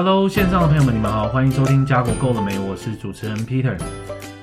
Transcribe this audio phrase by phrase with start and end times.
[0.00, 2.56] Hello，线上的朋友们，你们好，欢迎收听家国够了没？
[2.56, 3.76] 我是主持人 Peter。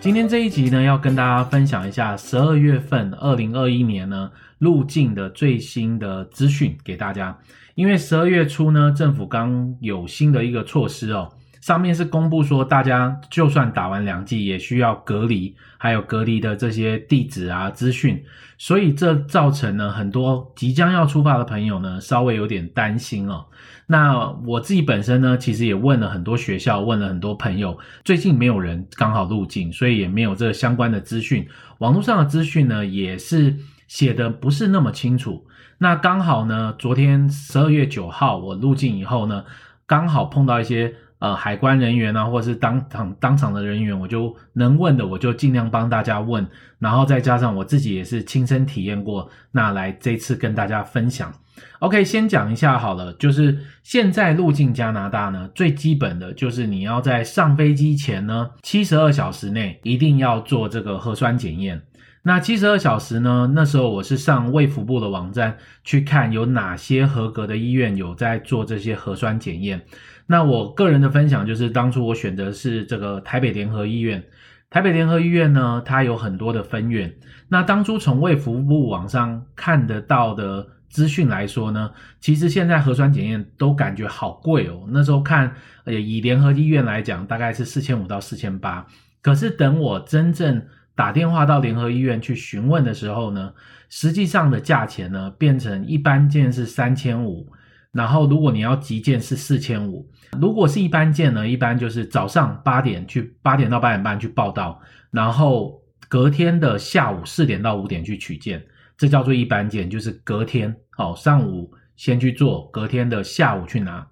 [0.01, 7.38] 今天这一集呢，要跟大家分享一下十二月份二零二一年呢入境的最新的资讯给大家。
[7.75, 11.31] 因为十二月初呢，政府刚有新的一个措施哦。
[11.66, 18.23] 上面是公布说，大家就算打完两剂，也需要隔离，还有隔离的这些地址啊、资讯，
[18.55, 23.44] 所以这造成了很多即将要出发的朋友呢，稍微有点担心哦。
[23.88, 31.47] 那我自己本身呢，其实也问了很多学校，问了很多朋友，最近没有人刚好入境，所以也没有这相关的资讯。
[31.80, 35.44] 网络上的资讯呢，也是写的不是那么清楚。
[35.80, 39.44] 那刚好呢，昨天十二月九号我入境以后呢，
[39.88, 40.94] 刚好碰到一些。
[41.25, 46.45] 呃，海关人员啊，或者是当场当场的人员，我就能问的，我就尽量帮大家问，
[46.77, 51.33] 然后再加上我自己也是亲身体验过，那来这次跟大家分享。
[51.80, 61.81] OK，先讲一下好了，就是现在入境加拿大呢，最基本的就是你要在上飞机前呢，七十二小时内一定要做这个核酸检验。
[62.22, 69.81] 那七十二小时呢，那时候我是上卫福部的网站去看有哪些合格的医院有在做这些核酸检验。
[70.28, 74.23] 那我个人的分享就是，当初我选择的是这个台北联合医院。
[74.72, 77.14] 台北联合医院呢，它有很多的分院。
[77.48, 84.86] 那当初从卫福部网上看得到的资讯来说呢，其实现在核酸检验都感觉好贵哦。
[84.90, 85.53] 那时候看，
[85.84, 88.86] 呃，以联合医院来讲，大概是四千五到四千八。
[89.22, 90.66] 可是等我真正
[90.96, 93.53] 打电话到联合医院去询问的时候呢，
[93.90, 97.48] 实际上的价钱呢，变成一般件是三千五。
[97.92, 100.06] 然后，如果你要急件是四千五，
[100.41, 104.80] 如果是一般件呢，一般就是早上八点去，八点到八点半去报到，
[105.11, 108.63] 然后隔天的下午四点到五点去取件，
[108.97, 114.07] 这叫做一般件，就是隔天哦，上午先去做，隔天的下午去拿。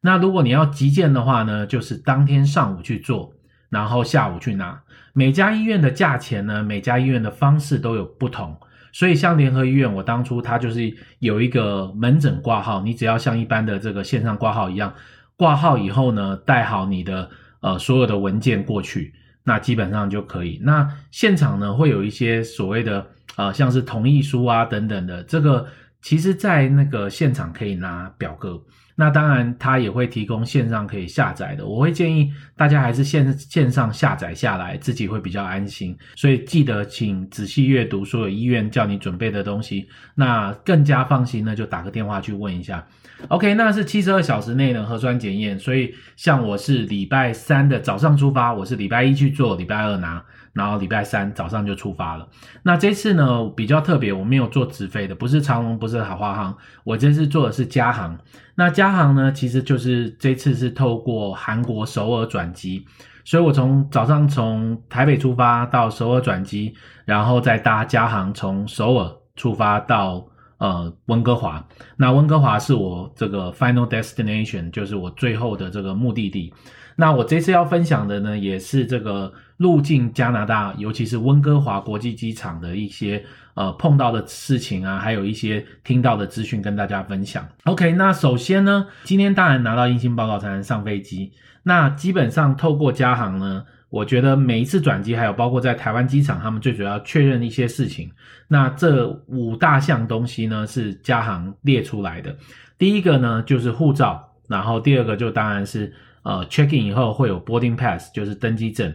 [0.00, 3.32] 那如果你要急件的话呢，就是当天上午去做，
[3.70, 4.82] 然后下午去拿。
[5.12, 8.56] 每家医院的价钱呢，每家医院的方式都有不同。
[8.92, 14.94] 所以像联合医院，我当初它就是有一个门诊挂号，你只要像一般的这个线上挂号一样，
[15.36, 17.30] 挂号以后呢，带好你的
[17.60, 19.12] 呃所有的文件过去，
[19.42, 20.60] 那基本上就可以。
[20.62, 23.06] 那现场呢会有一些所谓的
[23.36, 25.66] 呃像是同意书啊等等的，这个
[26.02, 28.62] 其实在那个现场可以拿表格。
[28.96, 31.66] 那当然，它也会提供线上可以下载的。
[31.66, 35.96] 我会建议大家还是线线上下载下来，自己会比较安心。
[36.14, 39.88] 所以记得请仔细阅读所有医院叫你准备的东西。
[40.14, 42.86] 那更加放心呢，就打个电话去问一下。
[43.28, 45.58] OK，那是七十二小时内的核酸检验。
[45.58, 50.22] 所以像我是礼拜三的早上出发，我是礼拜一去做，礼拜二拿。
[50.54, 52.26] 然后礼拜三早上就出发了。
[52.62, 58.18] 那这次呢比较特别，我没有坐直飞的，不是长荣，不是华航，我这次坐的是加航。
[58.54, 62.86] 那加航呢，其实就是这次是透过韩国首尔转机，
[63.24, 66.72] 所以我从早上从台北出发到首尔转机，
[67.04, 70.24] 然后再搭加航从首尔出发到
[70.58, 71.66] 呃温哥华。
[71.96, 76.54] 那温哥华是我这个 final destination，就是我最后的这个目的地。
[76.96, 83.24] 那我这次要分享的呢，也是这个入境加拿大，尤其是温哥华国际机场的一些
[83.54, 87.44] 呃碰到的事情啊，还有一些听到的资讯跟大家分享。
[87.64, 91.32] OK，那首先呢，今天当然拿到阴性报告才能上飞机。
[91.64, 98.08] 那基本上透过加航呢，我觉得每一次转机，还有包括在台湾机场，他们最主要确认一些事情。
[98.46, 102.36] 那这五大项东西呢，是加航列出来的。
[102.78, 105.92] 第一个呢就是护照，然后第二个就当然是。
[106.24, 108.92] 呃，check in 以后会有 boarding pass，就是登机证，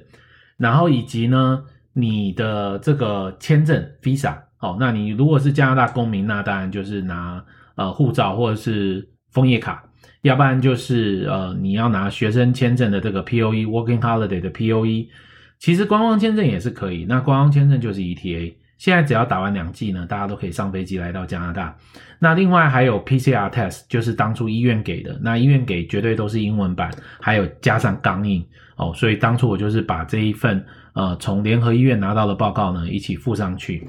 [0.57, 1.63] 然后以及呢，
[1.94, 7.45] 你的这个签证 visa，哦，那你如果是加拿大公民，那当然就是拿
[7.75, 9.84] 呃护照或者是枫叶卡，
[10.23, 15.08] 要不然就是呃你要拿学生签证的这个 POE，working holiday 的 POE，
[15.59, 18.55] 其实观光签证也是可以，那观光签证就是 ETA。
[18.79, 21.76] 现在只要打完两剂呢，大家都可以上飞机来到加拿大。
[22.17, 26.90] 那另外还有 PCR test，就是当初医院给的，那医院给绝对都是英文版，
[27.20, 28.43] 还有加上钢印
[28.78, 28.93] 哦。
[28.96, 33.85] 所以当初我就是把这一份呃从联合医院拿到的报告呢一起附上去。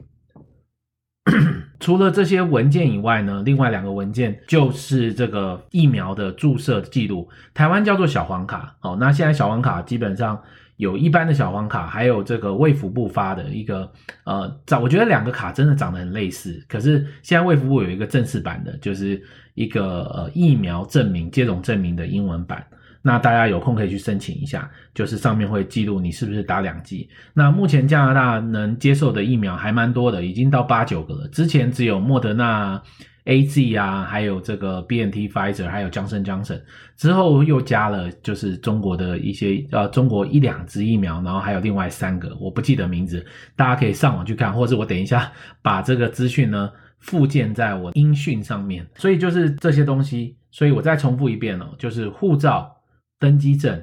[1.79, 8.97] 除了这些文件以外呢，另外两个文件就是这个疫苗的注射记录，台湾叫做小黄卡哦。
[8.99, 10.43] 那现在小黄卡基本上。
[10.81, 13.93] 有一般的小黄卡，还有这个卫福部发的一个，
[14.25, 16.65] 呃，长我觉得两个卡真的长得很类似。
[16.67, 19.23] 可是现在卫福部有一个正式版的，就是
[19.55, 22.65] 一个呃疫苗证明、接种证明的英文版。
[23.03, 27.09] 那大家有空可以去申请一下，就是上面会记录你是不是打两剂。
[27.35, 31.29] 那目前加拿大能接受的疫苗还蛮多的，已经到八九个了。
[31.29, 32.83] 之前只有莫德纳、
[33.25, 36.61] A Z 啊，还有这个 B N T Pfizer，还有 Johnson Johnson，
[36.97, 43.25] 之后又加了就是中国的一些呃中国一两支疫苗，然后还有另外三个我不记得名字，
[43.57, 45.31] 大家可以上网去看，或者我等一下
[45.63, 48.87] 把这个资讯呢附件在我音讯上面。
[48.97, 52.75] 所以就是这些东西，所以我再重复一遍哦，就是护照、
[53.19, 53.83] 登机证、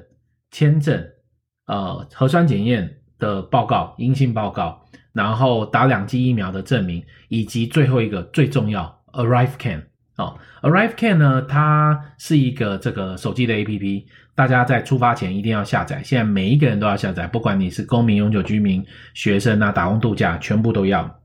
[0.50, 1.00] 签证、
[1.66, 8.97] 呃核酸检验的报告、阴性报告，然后打两剂疫苗的证明，以及最后一个最重要。
[9.12, 9.82] ArriveCan
[10.16, 16.02] 哦，ArriveCan 呢，它是一个这个手机的 APP，大家在出发前一定要下载。
[16.02, 18.84] 现在每一个人都要下载，不管你是公民、永久居民、
[19.14, 21.20] 学生啊、打工度假，全部都要。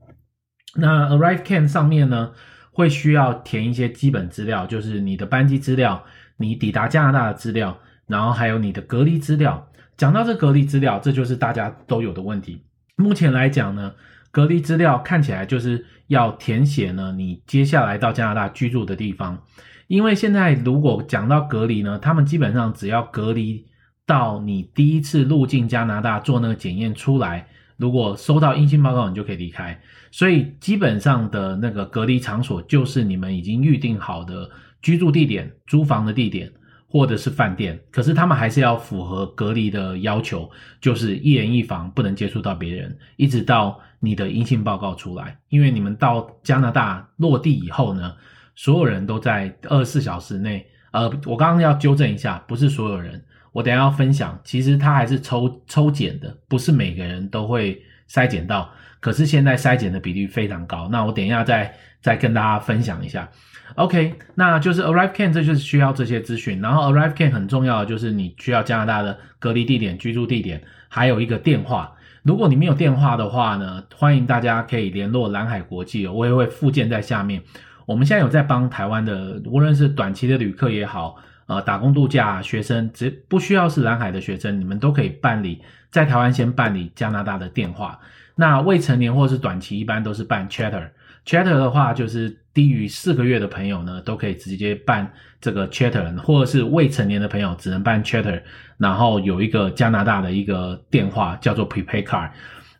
[0.76, 2.32] 那 ArriveCan 上面呢，
[2.72, 6.04] 会需要填一些基本资料，就是你的班机资料、
[6.36, 7.76] 你抵达加拿大的资料，
[8.06, 9.68] 然后还有你的隔离资料。
[9.96, 12.64] 讲到这隔离资料，这就是大家都有的问题。
[12.96, 13.92] 目前来讲呢，
[14.34, 19.40] 隔离资料看起来就是要填写呢，你接下来到加拿大居住的地方，
[19.86, 23.64] 因为现在如果讲到隔离呢，他们基本上只要隔离
[24.04, 27.46] 到你第一次入境加拿大做那个检验出来，
[27.76, 29.80] 如果收到阴性报告，你就可以离开。
[30.10, 34.50] 所以基本上的那个隔离场所就是你们已经预定好的
[34.82, 36.50] 居住地点、租房的地点。
[36.86, 40.48] 或者是饭店，可是他们还是要符合隔离的要求，
[40.80, 45.36] 就是一人一房，不能接触到别人，一直到你的阴性报告出来。
[45.48, 48.14] 因为你们到加拿大落地以后呢，
[48.54, 50.66] 所有人都在二十四小时内。
[50.92, 53.20] 呃，我刚刚要纠正一下，不是所有人。
[53.50, 58.70] 我等下要分享，其实他还是抽抽检的，不是每个人都会筛检到。
[59.00, 63.28] 可是现在筛检的比例非常高，那我等一下再再跟大家分享一下。
[63.76, 66.60] OK，那就是 ArriveCan，这就是需要这些资讯。
[66.60, 71.92] 然后 ArriveCan 很重要的就是你需要加拿大的隔离地点、居住地点，还有一个电话。
[72.24, 77.42] 如果你没有电话的话呢，欢迎大家可以联络蓝海国际，我也会附件在下面。
[77.84, 81.16] 我们现在有在帮台湾的，无论是短期的旅客也好，
[81.46, 85.60] 呃，打工度假学生，只不需要是蓝海的学生，你们都可以办理
[85.90, 88.00] 在台湾先办理加拿大的电话。
[88.36, 90.88] 那未成年或是短期，一般都是办 Chatter。
[91.26, 92.43] Chatter 的话就是。
[92.54, 98.40] 低于四个月的朋友呢，都可以直接办这个 Chatter，或者是未成年的朋友只能办 Chatter，
[98.78, 102.30] 然后有一个加拿大的一个电话叫做 Prepaid Card，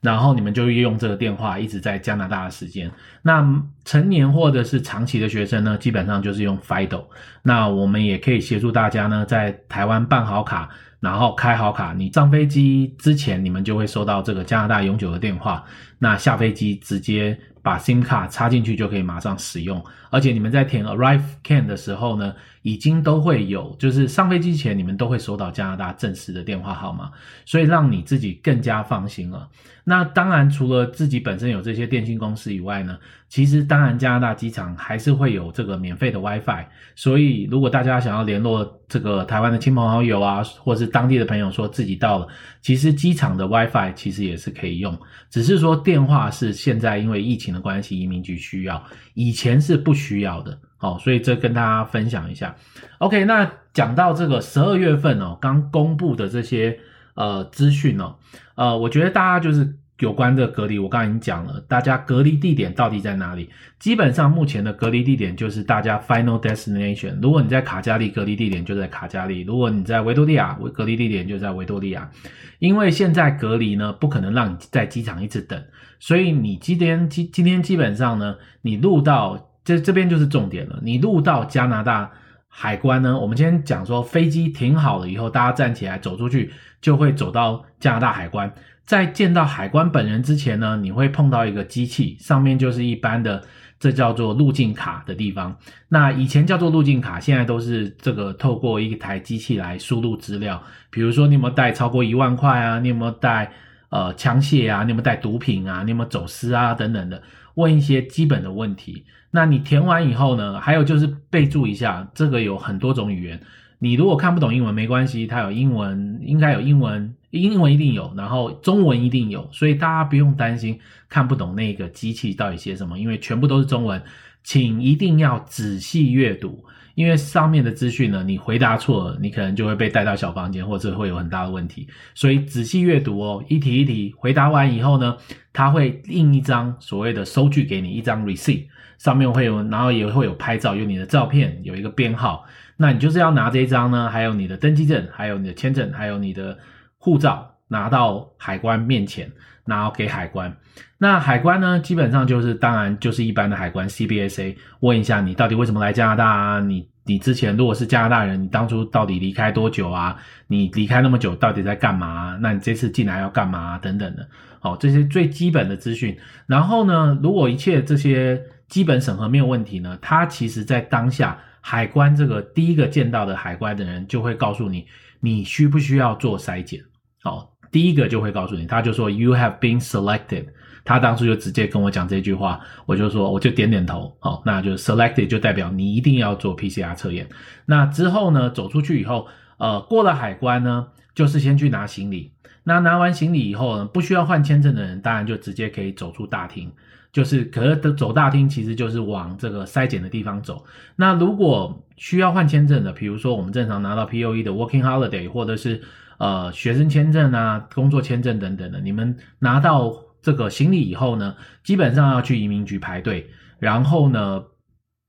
[0.01, 2.89] 然后你们就用这个电话一直在加拿大的时间。
[3.21, 3.45] 那
[3.85, 7.05] 成年或者是长期的学生呢，基本上就是用 Fido。
[7.43, 10.71] 那我们也可以协助大家呢，在台湾办好卡，
[11.01, 15.65] 然后开好卡，你上飞机之前，你们就会收到这个加拿大永久的电话。
[15.99, 17.37] 那下飞机直接。
[17.65, 22.35] 把 SIM 卡插进去就可以马上使用，而且你们在填 ArriveCan 的时候呢，
[22.65, 27.11] 已经都会有，就是上飞机前你们都会收到加拿大正式的电话号码，
[27.45, 29.47] 所以让你自己更加放心了。
[29.85, 36.65] 那当然，除了自己本身有这些电信公司以外呢，其实当然加拿大机场还是会有这个免费的 WiFi，
[36.97, 42.29] 所以如果大家想要联络这个台湾的亲朋好友啊，或是当地的朋友说自己到了，
[42.63, 48.83] 其实机场的 WiFi 其实也是可以用，只是说电话是现在因为疫情的关系，移民局需要，
[49.13, 52.55] 以前是不需要的，哦，所以这跟大家分享一下。
[52.99, 56.79] OK，那讲到这个十二月份哦，刚公布的这些
[57.15, 58.17] 呃资讯哦，
[58.55, 63.49] 呃，我觉得大家就是有关的隔离，我刚才已经讲了，大家隔离地点到底在哪里？
[63.79, 67.17] 基本上目前的隔离地点就是大家 final destination。
[67.23, 72.11] 如果你在卡加利，隔离地点就在卡加利；如果你在维多利亚，隔离地点就在维多利亚。
[72.59, 75.63] 因为现在隔离呢，不可能让你在机场一直等。
[76.01, 80.79] 所以你今天今今天基本上呢，你入到这这边就是重点了。
[80.83, 82.11] 你入到加拿大
[82.49, 88.53] 海关呢，我们今天讲说飞机停好了以后，大家站起来走出去，就会走到加拿大海关。
[88.85, 93.43] 在见到海关本人之前呢，你会碰到一个机器，上面就是一般的，
[93.81, 95.57] 这叫做入境卡的地方。
[95.89, 103.51] 那以前叫做入境卡，现在都是这个透过一台机器来输入资料，比如说你有没有带超过一万块啊，你有没有带。
[103.91, 105.85] 呃，枪械啊，你有没有带毒品啊？
[105.85, 106.75] 你有没有走私啊？
[106.75, 107.23] 等等的，
[107.55, 109.05] 问一些基本的问题。
[109.31, 110.61] 那你填完以后呢？
[110.61, 113.41] 还有就是备注一下，这个有很多种语言。
[113.81, 124.01] 你如果看不懂英文没关系，它有英文，应该有英文，英文一定有，然后中文一定有，所以大家不用担心看不懂那个机器到底写什么，因为全部都是中文，
[124.43, 126.65] 请一定要仔细阅读。
[126.95, 131.89] 因为上面的资讯呢，你回答错了，你可能就会被带到小房间，或者会有很大的问题。
[132.15, 135.17] 所以仔细阅读哦，一题一题回答完以后呢，
[135.53, 138.67] 他会印一张所谓的收据给你，一张 receipt，
[138.99, 142.47] 上面会有，然后也会有拍照，有你的照片，有一个编号。
[142.77, 146.59] 那你就是要拿这一张呢，还有你的登机证，还有你的签证，还有你的
[146.99, 147.54] 护照。
[147.75, 149.31] 拿到海关面前，
[149.67, 150.57] 然后给海关。
[150.97, 156.61] 那海关呢，基本上就是当然就是一般的海关 CBSA，问一下你到底为什么来加拿大啊？
[156.61, 160.17] 你你之前如果是加拿大人，你当初到底离开多久啊？
[160.47, 162.39] 你离开那么久到底在干嘛？
[162.41, 163.77] 那你这次进来要干嘛？
[163.79, 164.27] 等等的，
[164.61, 166.17] 好，这些最基本的资讯。
[166.47, 174.87] 然后呢，如果一切这些基本审核没有问题呢，他其实在当下海关这个第一个见到的海关的人就会告诉你，
[175.21, 176.81] 你需不需要做筛检？
[177.23, 180.45] 好，第一个就会告诉你，他就说 You have been selected。
[180.85, 187.29] 他当初就直接跟我讲这句话，我就说我就点点头，好，那就 selected 就代表你一定要做 PCR 测验。
[187.67, 189.27] 那之后呢，走出去以后，
[189.59, 192.31] 呃，过了海关呢，就是先去拿行李。
[192.63, 196.71] 那拿完行李以后呢，不需要换签证的人，当然就直接可以走出大厅。
[197.13, 200.65] 就是可是走大厅，其实就是往这个筛检的地方走。
[200.97, 205.81] 那如果需要换签证的，比如说我们正常拿到 POE 的 Working Holiday，或者是
[206.19, 209.93] 呃学生签证啊、工作签证等等的，你们拿到。
[210.25, 213.29] 这个行李以后呢，基本上要去移民局排队，
[213.59, 214.43] 然后呢，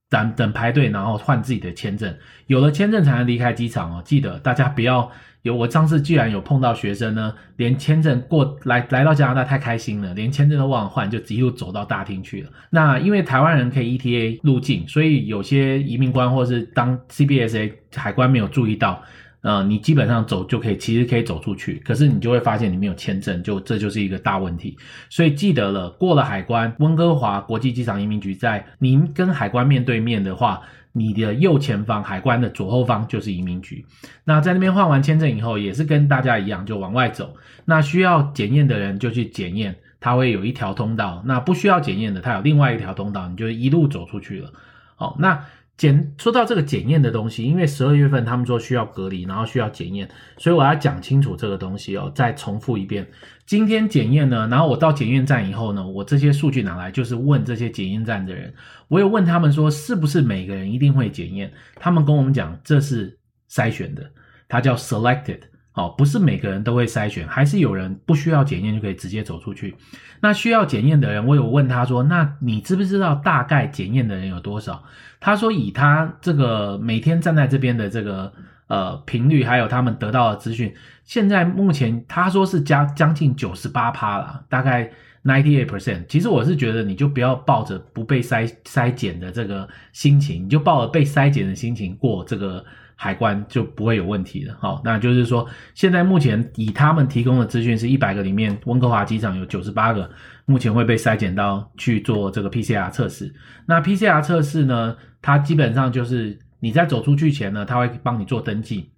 [0.10, 2.14] 等等排队，然后换自己的签证。
[2.48, 4.02] 有了签证才能离开机场哦。
[4.04, 5.10] 记得大家不要
[5.44, 12.50] 有，我上次居然有碰到学生呢，连签证过来来到加拿大太开心了，连签证都忘了换，就一路走到大厅去了。
[12.70, 19.02] 那因为台湾人可以 ETA 入境，所以有些移民官或是当 CBSA 海关没有注意到。
[19.46, 24.75] 呃，你基本上走就可以，其实可以走出去，可是你就会发现你没有签证，就这就是一个大问题。
[25.08, 30.62] 所以记得了，过了海关，温哥华国际机场移民局在您跟海关面对面的话，
[30.94, 33.86] 你的右前方海关的左后方就是移民局。
[34.24, 37.38] 那在那边换完签证以后，也是跟大家一样，就往外走。
[37.66, 41.22] 那需要检验的人就去检验，它会有一条通道。
[41.24, 44.52] 那不需要检验的，它有另外一条通道，你就一路走出去了。
[44.96, 45.46] 好，那。
[45.77, 52.10] 检说到这个检验的东西，因为十二月份他们说需要隔离，然后需要检验，所以我要讲清楚这个东西哦。
[52.15, 53.05] 再重复一遍，
[53.46, 58.53] 今天检验呢，然后我到检验站以后呢，我这些数据拿来就是问这些检验站的人，
[58.88, 63.17] 我有问他们说是不是每个人一定会检验，他们跟我们讲这是
[63.51, 64.10] 筛选的，
[64.48, 65.39] 它叫 selected。
[65.75, 69.75] 哦，不是每个人都会筛选，还是有人不需要检验就可以直接走出去。
[70.22, 74.82] 那需要检验的人，我有问他说：“那你知不知道大概检验的人有多少？”
[75.20, 78.32] 他说：“以他这个每天站在这边的这个
[78.67, 84.89] 呃频率，还有他们得到的资讯，现在目前他说是将将近九十八趴了，大概
[85.25, 86.05] ninety eight percent。
[86.08, 92.63] 其实我是觉得你就不要抱着不被筛筛检的这个心情，你就抱着被筛检的心情过这个。”
[92.96, 100.10] 海关就不会有问题的，好，那就是说，现在目前以他们提供的资讯是一百个里面，温哥华机场有九十八个
[100.46, 103.34] 目前会被筛检到去做这个 PCR 测试。
[103.66, 108.90] 那 PCR 测试呢，它基本上就是你在走出去前呢，它会帮你做登记，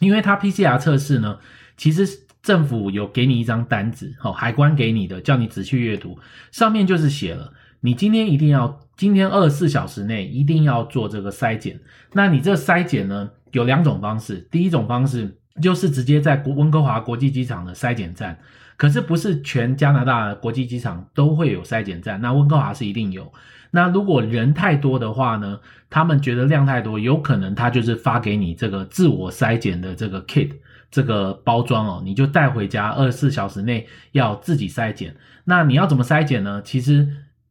[0.00, 1.38] 因为它 PCR 测试呢，
[1.76, 2.06] 其实
[2.40, 6.18] 政府有给你一张单子，好，海关给你的，叫你仔细阅读，
[6.50, 8.80] 上面就是写了，你今天一定要。
[8.98, 11.78] 今天二十四小时内一定要做这个筛检。
[12.14, 14.44] 那你这筛检呢，有两种方式。
[14.50, 18.36] 第一种方式就是直接在温哥华国际机场的筛检站，
[18.76, 22.20] 可是不是全加拿大国际机场都会有筛检站。
[22.20, 23.32] 那温哥华是一定有。
[23.70, 30.50] 那如果人太多的话呢，他们觉得量太多，有可能他就是发给你这个自我筛检的这个 kit
[30.90, 35.14] 这个包装哦，你就带回家，二十四小时内要自己筛检。
[35.44, 36.60] 那你要怎么筛检呢？
[36.64, 37.06] 其实。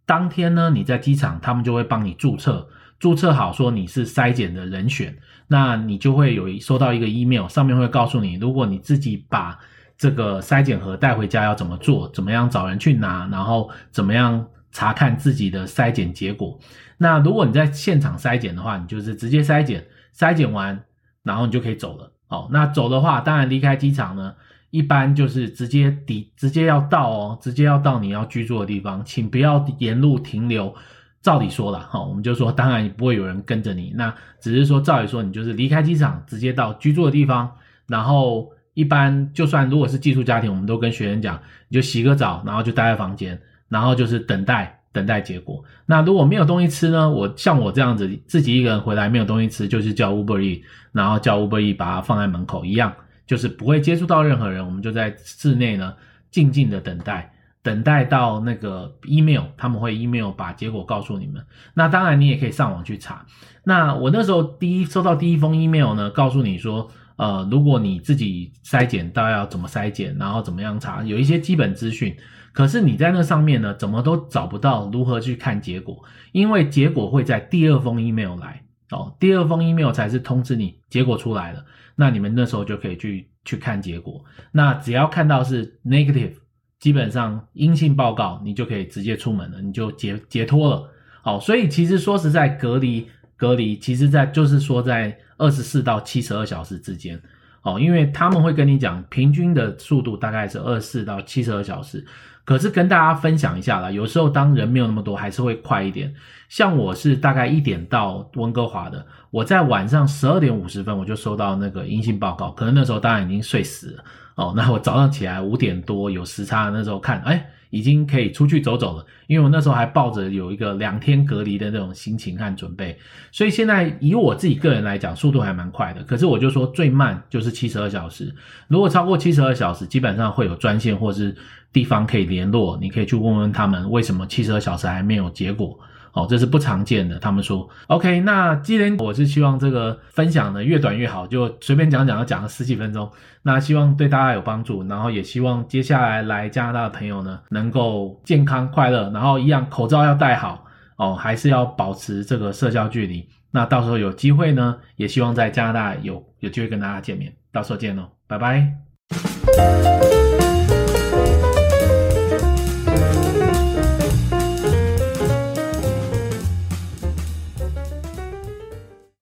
[0.08, 2.66] 当天呢，你在机场，他们就会帮你注册，
[2.98, 5.16] 注册好说你是筛检的人选，
[5.48, 9.60] 那你就会有收到一个 email，上面会告诉你，如果你自己把
[9.98, 16.58] 这个筛检盒带回家要怎么做，怎么样找人去拿，然后怎么样查看自己的筛检结果。
[16.98, 19.86] 那如果你在现场筛检的话，你就是直接筛检，
[20.18, 20.82] 筛检完，
[21.22, 22.14] 然后你就可以走了。
[22.28, 24.34] 好，那走的话，当然离开机场呢。
[24.78, 30.72] 一般就是直接抵，直接要到哦，直接要到你要居住的地方，请不要沿路停留。
[31.20, 37.52] 照理说了哈，我们就说，当然不会有人跟着你，那只是说照理说，你就是离开机场，直接到居住的地方。
[37.88, 45.64] 然后一般就算如果是寄宿家庭，我们都跟学生讲，你就洗个澡，然后就待在房间，然后就是等待等待结果。
[45.88, 47.10] 那如果没有东西吃呢？
[47.10, 52.94] 我像我这样子自己一个人回来没有东西吃，就是叫 Uber E，然后叫 Uber E 把它放在门口一样。
[53.28, 55.94] 就是不会接触到任何人，我们就在室内呢，
[56.32, 57.32] 静静的等待，
[57.62, 61.46] 等待到那个 email，他们会 email 把结果告诉你们。
[61.74, 63.26] 那当然你也可以上网去查。
[63.66, 72.16] 那我那时候第一收到第一封 email 呢，告诉你说，呃，如果你自己筛检，大概要怎么筛检，然后怎么样查，有一些基本资讯。
[72.54, 78.64] 可是你在那上面呢，怎么都找不到如何去看结果，因为结果会在第二封 email 来。
[78.92, 81.66] 哦，第二封 email 才是通知你结果出来了，
[81.96, 84.24] 那你们那时候就可以去去看结果。
[84.52, 86.34] 那只要看到是 negative，
[86.80, 90.90] 基本上阴性报告，你就可以直接出门了，你就解解脱了。
[91.22, 97.22] 好，所以其实说实在，隔离隔离，其实在就是说在二十四到七十二小时之间。
[97.64, 102.06] 哦，因为他们会跟你讲，平均的速度大概是二十四到七十二小时。
[102.48, 106.16] 可是跟大家分享一下啦，有时候当人没有那么多，还是会快一点。
[106.48, 114.04] 像我是大概一点到温哥华的，我在晚上十二点五十分我就收到那个阴性报告，可能那时候当然已经睡死了。
[114.36, 117.46] 哦，那我早上起来五点多有时差，那时候看，哎。
[117.70, 122.98] 已经可以出去走走了，因为我那时候还抱着有一个两天隔离的那种心情和准备，
[123.32, 126.04] 所以现在以我自己个人来讲，速度还蛮快的。
[126.04, 128.34] 可是我就说最慢就是七十二小时，
[128.68, 131.36] 如果超过七十二小时，基本上会有专线或是
[131.74, 135.78] 地方可以联络，你可以去问问他们为什么七十二小时还没有结果。
[136.18, 137.20] 哦，这是不常见的。
[137.20, 143.08] 他们说，OK，那既然我是希望这个分享呢越短越好，就随便讲讲，要讲个十几分钟。
[143.44, 150.66] 那希望对大家有帮助，然后也希望接下来来加拿大的朋友呢能够健康快乐，然后一样口罩要戴好
[150.98, 153.30] 哦，还是要保持这个社交距离。
[153.52, 160.27] 那到时候有机会呢，也希望在加拿大有有机会跟大家见面，到时候见喽，拜拜。